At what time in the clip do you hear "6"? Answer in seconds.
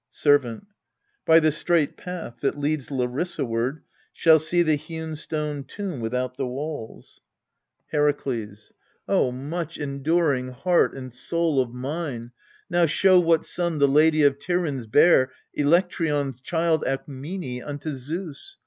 8.55-8.71